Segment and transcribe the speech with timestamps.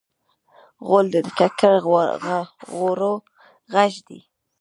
[0.85, 1.77] غول د ککړ
[2.67, 3.13] خوړو
[3.73, 4.19] غږ دی.